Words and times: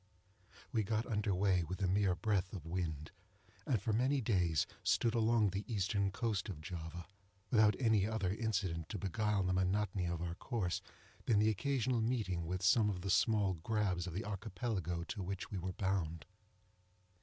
We 0.71 0.81
got 0.81 1.05
under 1.05 1.35
way 1.35 1.63
with 1.63 1.79
a 1.83 1.87
mere 1.87 2.15
breath 2.15 2.53
of 2.53 2.65
wind, 2.65 3.11
and 3.67 3.79
for 3.79 3.93
many 3.93 4.19
days 4.19 4.65
stood 4.81 5.13
along 5.13 5.51
the 5.51 5.63
eastern 5.71 6.09
coast 6.09 6.49
of 6.49 6.59
Java, 6.59 7.05
without 7.51 7.75
any 7.77 8.07
other 8.07 8.33
incident 8.33 8.89
to 8.89 8.97
beguile 8.97 9.43
the 9.43 9.53
monotony 9.53 10.07
of 10.07 10.19
our 10.23 10.33
course 10.33 10.81
than 11.27 11.37
the 11.37 11.49
occasional 11.51 12.01
meeting 12.01 12.47
with 12.47 12.63
some 12.63 12.89
of 12.89 13.01
the 13.01 13.11
small 13.11 13.53
grabs 13.53 14.07
of 14.07 14.13
the 14.13 14.25
Archipelago 14.25 15.03
to 15.03 15.21
which 15.21 15.51
we 15.51 15.59
were 15.59 15.73
bound. 15.73 16.25